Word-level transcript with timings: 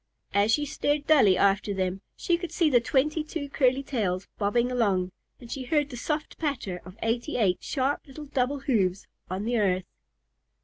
As 0.33 0.51
she 0.51 0.65
stared 0.65 1.05
dully 1.05 1.37
after 1.37 1.75
them 1.75 2.01
she 2.15 2.35
could 2.35 2.51
see 2.51 2.71
the 2.71 2.81
twenty 2.81 3.23
two 3.23 3.49
curly 3.49 3.83
tails 3.83 4.27
bobbing 4.39 4.71
along, 4.71 5.11
and 5.39 5.51
she 5.51 5.65
heard 5.65 5.91
the 5.91 5.95
soft 5.95 6.39
patter 6.39 6.81
of 6.85 6.97
eighty 7.03 7.37
eight 7.37 7.59
sharp 7.61 8.07
little 8.07 8.25
double 8.25 8.61
hoofs 8.61 9.05
on 9.29 9.43
the 9.45 9.59
earth. 9.59 9.85